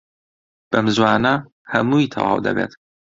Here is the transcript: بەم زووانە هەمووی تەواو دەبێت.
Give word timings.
بەم 0.71 0.85
زووانە 0.95 1.33
هەمووی 1.73 2.11
تەواو 2.13 2.43
دەبێت. 2.45 2.71